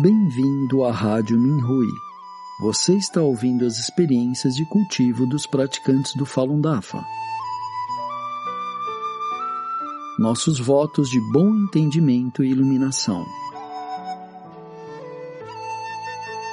[0.00, 1.88] Bem-vindo à Rádio Minhui.
[2.60, 7.04] Você está ouvindo as experiências de cultivo dos praticantes do Falun Dafa.
[10.16, 13.26] Nossos votos de bom entendimento e iluminação.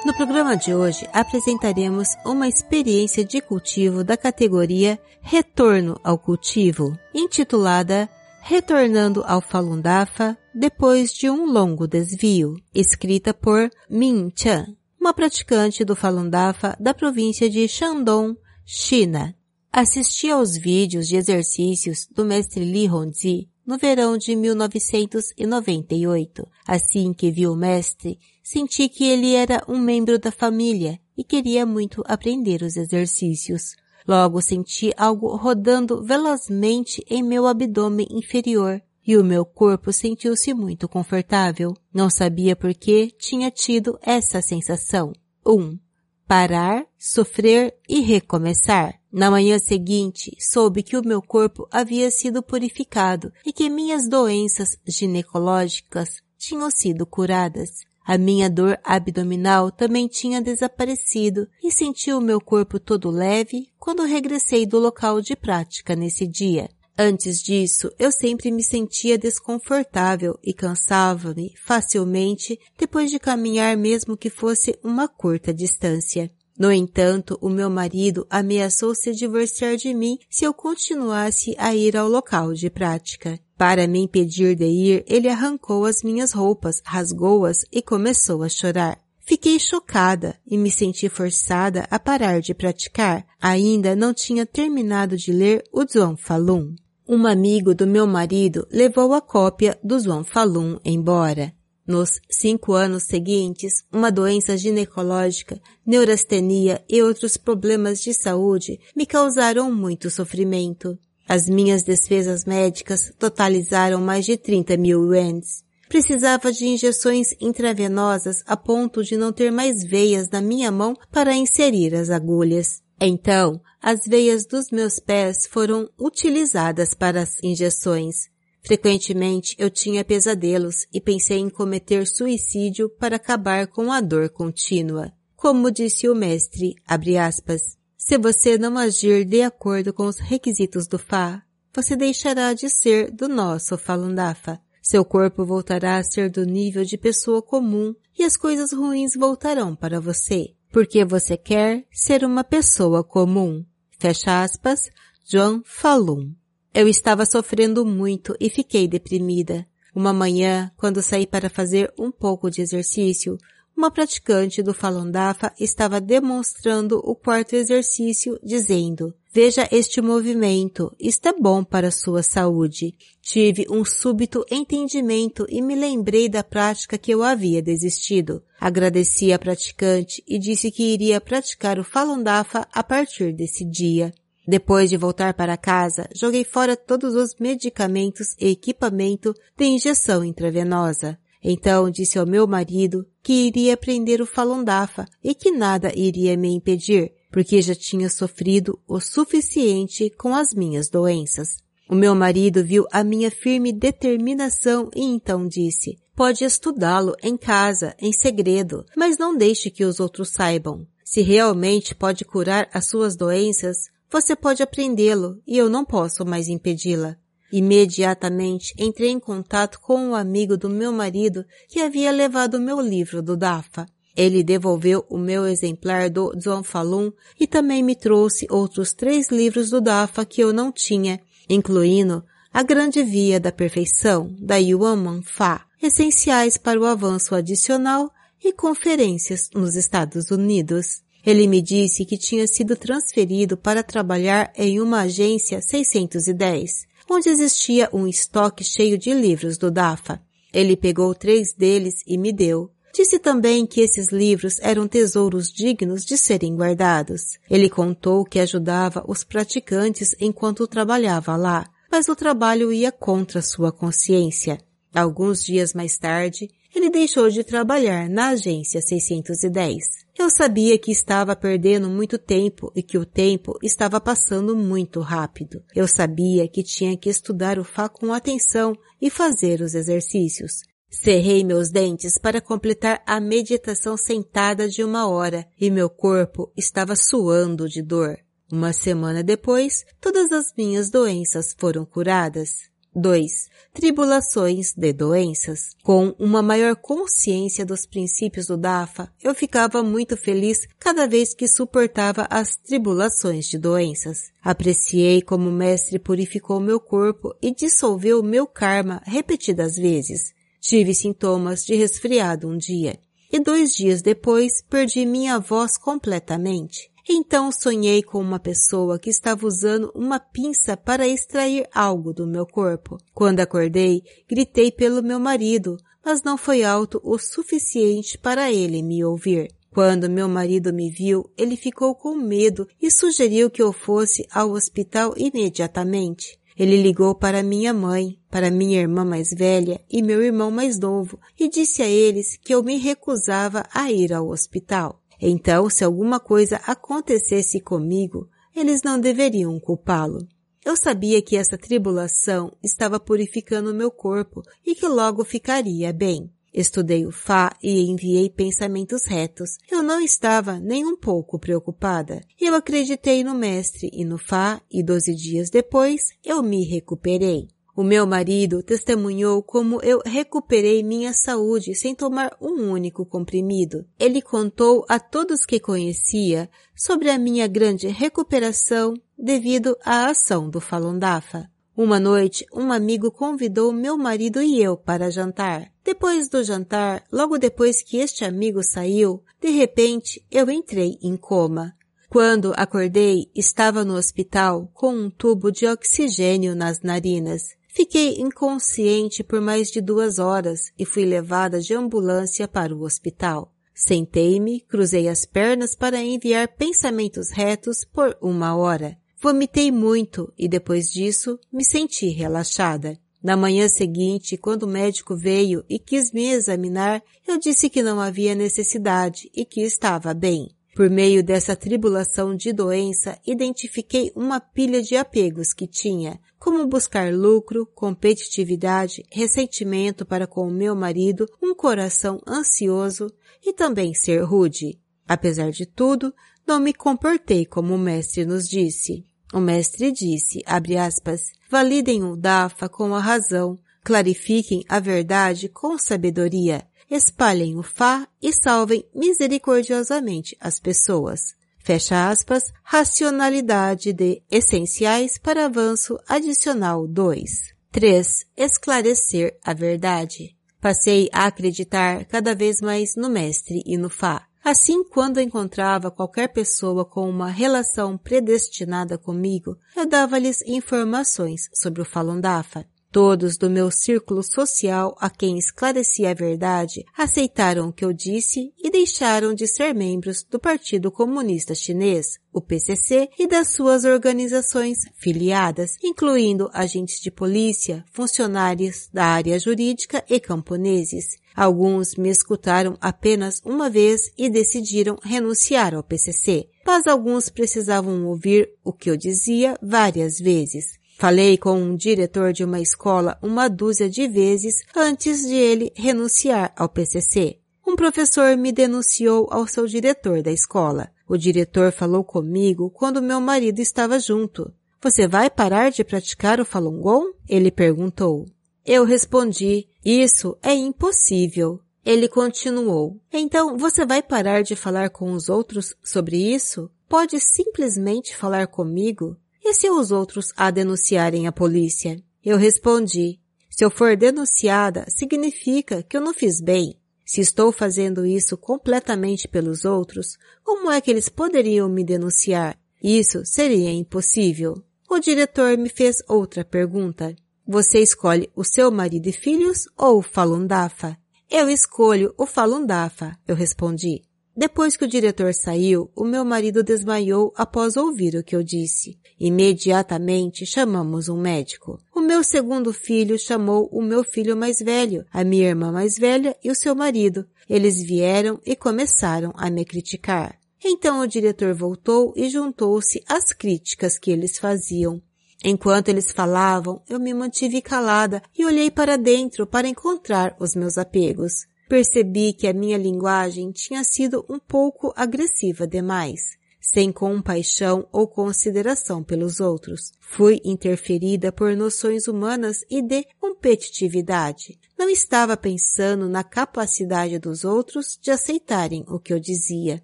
[0.04, 8.08] No programa de hoje apresentaremos uma experiência de cultivo da categoria Retorno ao Cultivo, intitulada
[8.42, 15.84] Retornando ao Falun Dafa depois de um longo desvio, escrita por Min Chan, uma praticante
[15.84, 19.36] do Falun Dafa da província de Shandong, China.
[19.70, 26.48] Assisti aos vídeos de exercícios do mestre Li Hongzhi no verão de 1998.
[26.66, 31.66] Assim que vi o mestre, senti que ele era um membro da família e queria
[31.66, 33.76] muito aprender os exercícios.
[34.08, 40.88] Logo senti algo rodando velozmente em meu abdômen inferior e o meu corpo sentiu-se muito
[40.88, 41.74] confortável.
[41.94, 45.12] Não sabia por que tinha tido essa sensação.
[45.46, 45.52] 1.
[45.52, 45.78] Um,
[46.26, 49.00] parar, sofrer e recomeçar.
[49.12, 54.76] Na manhã seguinte, soube que o meu corpo havia sido purificado e que minhas doenças
[54.86, 57.70] ginecológicas tinham sido curadas.
[58.04, 64.04] A minha dor abdominal também tinha desaparecido e senti o meu corpo todo leve quando
[64.04, 66.68] regressei do local de prática nesse dia.
[66.98, 74.30] Antes disso, eu sempre me sentia desconfortável e cansava-me facilmente depois de caminhar mesmo que
[74.30, 76.30] fosse uma curta distância.
[76.58, 81.98] No entanto, o meu marido ameaçou se divorciar de mim se eu continuasse a ir
[81.98, 83.38] ao local de prática.
[83.58, 88.98] Para me impedir de ir, ele arrancou as minhas roupas, rasgou-as e começou a chorar.
[89.20, 93.26] Fiquei chocada e me senti forçada a parar de praticar.
[93.38, 96.74] Ainda não tinha terminado de ler o Zhuang Falun.
[97.08, 101.52] Um amigo do meu marido levou a cópia do Zhuang Falun embora.
[101.86, 109.70] Nos cinco anos seguintes, uma doença ginecológica, neurastenia e outros problemas de saúde me causaram
[109.72, 110.98] muito sofrimento.
[111.28, 115.62] As minhas despesas médicas totalizaram mais de 30 mil yuans.
[115.88, 121.36] Precisava de injeções intravenosas a ponto de não ter mais veias na minha mão para
[121.36, 122.82] inserir as agulhas.
[123.00, 128.28] Então, as veias dos meus pés foram utilizadas para as injeções.
[128.64, 135.12] Frequentemente eu tinha pesadelos e pensei em cometer suicídio para acabar com a dor contínua.
[135.36, 136.74] Como disse o mestre,
[137.20, 141.42] aspas, se você não agir de acordo com os requisitos do Fá,
[141.72, 144.58] você deixará de ser do nosso Falun Dafa.
[144.82, 149.76] Seu corpo voltará a ser do nível de pessoa comum e as coisas ruins voltarão
[149.76, 153.64] para você, porque você quer ser uma pessoa comum.
[153.98, 154.90] Fecha aspas,
[155.24, 156.32] John Falun.
[156.74, 159.66] Eu estava sofrendo muito e fiquei deprimida.
[159.94, 163.38] Uma manhã, quando saí para fazer um pouco de exercício,
[163.76, 171.28] uma praticante do Falun Dafa estava demonstrando o quarto exercício dizendo, veja este movimento, isto
[171.28, 172.94] é bom para sua saúde.
[173.20, 178.42] Tive um súbito entendimento e me lembrei da prática que eu havia desistido.
[178.58, 184.10] Agradeci a praticante e disse que iria praticar o Falun Dafa a partir desse dia.
[184.48, 191.18] Depois de voltar para casa, joguei fora todos os medicamentos e equipamento de injeção intravenosa.
[191.44, 196.38] Então disse ao meu marido que iria aprender o Falun Dafa e que nada iria
[196.38, 201.58] me impedir, porque já tinha sofrido o suficiente com as minhas doenças.
[201.86, 207.94] O meu marido viu a minha firme determinação e então disse, pode estudá-lo em casa,
[208.00, 210.86] em segredo, mas não deixe que os outros saibam.
[211.04, 216.48] Se realmente pode curar as suas doenças, você pode aprendê-lo e eu não posso mais
[216.48, 217.18] impedi-la.
[217.52, 223.20] Imediatamente entrei em contato com um amigo do meu marido que havia levado meu livro
[223.20, 223.86] do DAFA.
[224.16, 229.68] Ele devolveu o meu exemplar do Zhuang Falun e também me trouxe outros três livros
[229.68, 231.20] do DAFA que eu não tinha,
[231.50, 238.10] incluindo A Grande Via da Perfeição, da Yuan Man Fa, essenciais para o avanço adicional
[238.42, 241.02] e conferências nos Estados Unidos.
[241.24, 247.90] Ele me disse que tinha sido transferido para trabalhar em uma agência 610, onde existia
[247.92, 250.22] um estoque cheio de livros do DAFA.
[250.52, 252.70] Ele pegou três deles e me deu.
[252.96, 257.38] Disse também que esses livros eram tesouros dignos de serem guardados.
[257.50, 263.70] Ele contou que ajudava os praticantes enquanto trabalhava lá, mas o trabalho ia contra sua
[263.70, 264.58] consciência.
[264.94, 269.84] Alguns dias mais tarde, ele deixou de trabalhar na agência 610.
[270.18, 275.62] Eu sabia que estava perdendo muito tempo e que o tempo estava passando muito rápido.
[275.74, 280.62] Eu sabia que tinha que estudar o Fá com atenção e fazer os exercícios.
[280.88, 286.94] Cerrei meus dentes para completar a meditação sentada de uma hora e meu corpo estava
[286.94, 288.18] suando de dor.
[288.50, 292.70] Uma semana depois, todas as minhas doenças foram curadas.
[292.94, 293.50] 2.
[293.74, 295.76] Tribulações de doenças.
[295.82, 301.46] Com uma maior consciência dos princípios do DAFA, eu ficava muito feliz cada vez que
[301.46, 304.30] suportava as tribulações de doenças.
[304.42, 310.34] Apreciei como o mestre purificou meu corpo e dissolveu meu karma repetidas vezes.
[310.60, 312.98] Tive sintomas de resfriado um dia.
[313.32, 316.90] E dois dias depois perdi minha voz completamente.
[317.08, 322.44] Então sonhei com uma pessoa que estava usando uma pinça para extrair algo do meu
[322.44, 322.98] corpo.
[323.14, 329.04] Quando acordei, gritei pelo meu marido, mas não foi alto o suficiente para ele me
[329.04, 329.48] ouvir.
[329.72, 334.50] Quando meu marido me viu, ele ficou com medo e sugeriu que eu fosse ao
[334.50, 336.38] hospital imediatamente.
[336.58, 341.18] Ele ligou para minha mãe, para minha irmã mais velha e meu irmão mais novo
[341.38, 345.02] e disse a eles que eu me recusava a ir ao hospital.
[345.20, 350.26] Então, se alguma coisa acontecesse comigo, eles não deveriam culpá-lo.
[350.64, 356.30] Eu sabia que essa tribulação estava purificando meu corpo e que logo ficaria bem.
[356.56, 359.58] Estudei o Fá e enviei pensamentos retos.
[359.70, 362.22] Eu não estava nem um pouco preocupada.
[362.40, 367.48] Eu acreditei no Mestre e no Fá e doze dias depois eu me recuperei.
[367.76, 373.84] O meu marido testemunhou como eu recuperei minha saúde sem tomar um único comprimido.
[374.00, 380.58] Ele contou a todos que conhecia sobre a minha grande recuperação devido à ação do
[380.58, 381.50] Falun Dafa.
[381.76, 385.70] Uma noite, um amigo convidou meu marido e eu para jantar.
[385.84, 391.76] Depois do jantar, logo depois que este amigo saiu, de repente eu entrei em coma.
[392.08, 397.42] Quando acordei, estava no hospital com um tubo de oxigênio nas narinas.
[397.68, 403.52] Fiquei inconsciente por mais de duas horas e fui levada de ambulância para o hospital.
[403.74, 408.96] Sentei-me, cruzei as pernas para enviar pensamentos retos por uma hora.
[409.20, 412.98] Vomitei muito e depois disso me senti relaxada.
[413.22, 418.00] Na manhã seguinte, quando o médico veio e quis me examinar, eu disse que não
[418.00, 420.50] havia necessidade e que estava bem.
[420.76, 427.10] Por meio dessa tribulação de doença, identifiquei uma pilha de apegos que tinha, como buscar
[427.14, 433.10] lucro, competitividade, ressentimento para com o meu marido, um coração ansioso
[433.42, 434.78] e também ser rude.
[435.08, 436.12] Apesar de tudo,
[436.46, 439.04] não me comportei como o mestre nos disse.
[439.32, 445.76] O mestre disse, abre aspas, validem o DAFA com a razão, clarifiquem a verdade com
[445.76, 451.34] sabedoria, espalhem o Fá e salvem misericordiosamente as pessoas.
[451.58, 457.56] Fecha aspas, racionalidade de essenciais para avanço adicional 2.
[457.72, 458.24] 3.
[458.36, 460.36] Esclarecer a verdade.
[460.60, 464.26] Passei a acreditar cada vez mais no mestre e no Fá.
[464.48, 471.84] Assim, quando encontrava qualquer pessoa com uma relação predestinada comigo, eu dava-lhes informações sobre o
[471.84, 472.64] Falun Dafa.
[472.90, 478.52] Todos do meu círculo social a quem esclareci a verdade aceitaram o que eu disse
[478.58, 484.78] e deixaram de ser membros do Partido Comunista Chinês, o PCC, e das suas organizações
[484.94, 491.18] filiadas, incluindo agentes de polícia, funcionários da área jurídica e camponeses.
[491.34, 498.50] Alguns me escutaram apenas uma vez e decidiram renunciar ao PCC, mas alguns precisavam ouvir
[498.64, 500.75] o que eu dizia várias vezes.
[500.98, 506.54] Falei com um diretor de uma escola uma dúzia de vezes antes de ele renunciar
[506.56, 507.38] ao PCC.
[507.66, 510.88] Um professor me denunciou ao seu diretor da escola.
[511.06, 514.50] O diretor falou comigo quando meu marido estava junto.
[514.80, 517.12] Você vai parar de praticar o Falun Gong?
[517.28, 518.24] Ele perguntou.
[518.64, 521.60] Eu respondi, isso é impossível.
[521.84, 522.98] Ele continuou.
[523.12, 526.70] Então você vai parar de falar com os outros sobre isso?
[526.88, 529.16] Pode simplesmente falar comigo?
[529.48, 532.02] E se os outros a denunciarem à polícia?
[532.24, 536.76] Eu respondi, se eu for denunciada, significa que eu não fiz bem.
[537.04, 542.58] Se estou fazendo isso completamente pelos outros, como é que eles poderiam me denunciar?
[542.82, 544.60] Isso seria impossível.
[544.90, 547.14] O diretor me fez outra pergunta.
[547.46, 550.98] Você escolhe o seu marido e filhos ou o Falun Dafa?
[551.30, 554.02] Eu escolho o Falun Dafa, eu respondi.
[554.36, 558.98] Depois que o diretor saiu, o meu marido desmaiou após ouvir o que eu disse.
[559.18, 561.80] Imediatamente chamamos um médico.
[561.94, 566.36] O meu segundo filho chamou o meu filho mais velho, a minha irmã mais velha
[566.44, 567.26] e o seu marido.
[567.48, 570.38] Eles vieram e começaram a me criticar.
[570.62, 575.00] Então o diretor voltou e juntou-se às críticas que eles faziam.
[575.42, 580.76] Enquanto eles falavam, eu me mantive calada e olhei para dentro para encontrar os meus
[580.76, 581.46] apegos.
[581.68, 589.02] Percebi que a minha linguagem tinha sido um pouco agressiva demais, sem compaixão ou consideração
[589.02, 589.92] pelos outros.
[590.00, 594.58] Fui interferida por noções humanas e de competitividade.
[594.78, 599.82] Não estava pensando na capacidade dos outros de aceitarem o que eu dizia.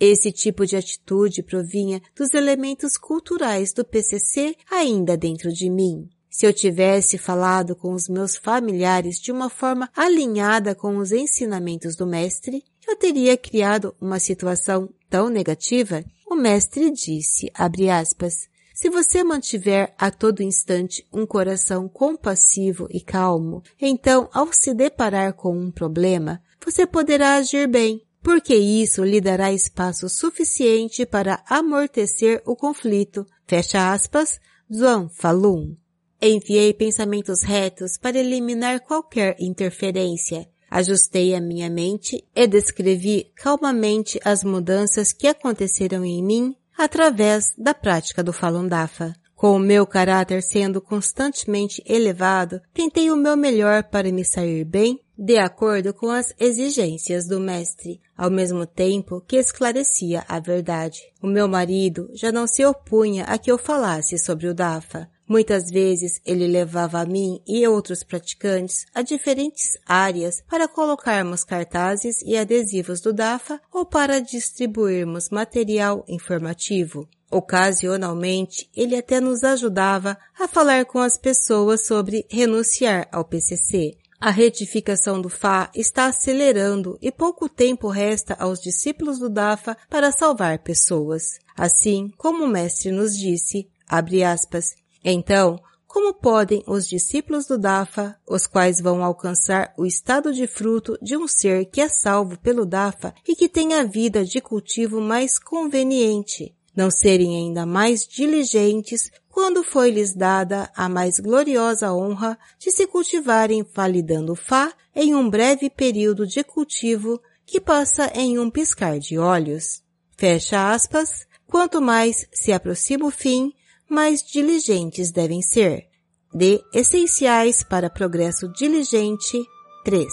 [0.00, 6.08] Esse tipo de atitude provinha dos elementos culturais do PCC ainda dentro de mim.
[6.36, 11.94] Se eu tivesse falado com os meus familiares de uma forma alinhada com os ensinamentos
[11.94, 16.04] do mestre, eu teria criado uma situação tão negativa?
[16.26, 23.00] O mestre disse, abre aspas, se você mantiver a todo instante um coração compassivo e
[23.00, 29.20] calmo, então ao se deparar com um problema, você poderá agir bem, porque isso lhe
[29.20, 33.24] dará espaço suficiente para amortecer o conflito.
[33.46, 35.76] Fecha aspas, Zhuang Falun.
[36.20, 40.48] Enviei pensamentos retos para eliminar qualquer interferência.
[40.70, 47.72] Ajustei a minha mente e descrevi calmamente as mudanças que aconteceram em mim através da
[47.72, 49.14] prática do Falun Dafa.
[49.34, 55.00] Com o meu caráter sendo constantemente elevado, tentei o meu melhor para me sair bem
[55.16, 61.00] de acordo com as exigências do mestre, ao mesmo tempo que esclarecia a verdade.
[61.22, 65.08] O meu marido já não se opunha a que eu falasse sobre o Dafa.
[65.26, 72.20] Muitas vezes ele levava a mim e outros praticantes a diferentes áreas para colocarmos cartazes
[72.22, 77.08] e adesivos do DAFA ou para distribuirmos material informativo.
[77.30, 83.96] Ocasionalmente, ele até nos ajudava a falar com as pessoas sobre renunciar ao PCC.
[84.20, 90.12] A retificação do Fá está acelerando e pouco tempo resta aos discípulos do DAFA para
[90.12, 91.38] salvar pessoas.
[91.56, 98.16] Assim, como o mestre nos disse, abre aspas, então, como podem os discípulos do Dafa,
[98.28, 102.66] os quais vão alcançar o estado de fruto de um ser que é salvo pelo
[102.66, 109.10] Dafa e que tem a vida de cultivo mais conveniente, não serem ainda mais diligentes
[109.30, 115.70] quando foi-lhes dada a mais gloriosa honra de se cultivarem validando Fá em um breve
[115.70, 119.82] período de cultivo que passa em um piscar de olhos.
[120.16, 123.52] Fecha aspas, quanto mais se aproxima o fim,
[123.94, 125.86] mais diligentes devem ser.
[126.34, 129.40] De Essenciais para Progresso Diligente
[129.84, 130.12] 3.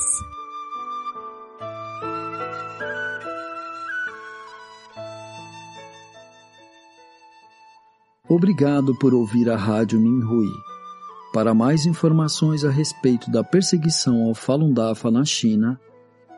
[8.29, 10.51] Obrigado por ouvir a Rádio Minhui.
[11.33, 15.81] Para mais informações a respeito da perseguição ao Falun Dafa na China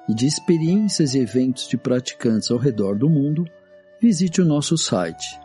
[0.08, 3.46] e de experiências e eventos de praticantes ao redor do mundo,
[4.02, 5.43] visite o nosso site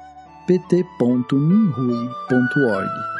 [0.48, 3.17] pt.minrui.org.